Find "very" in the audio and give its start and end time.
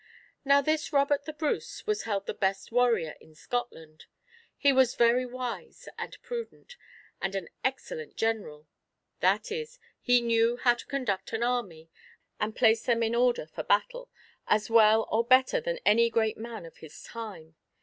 4.95-5.27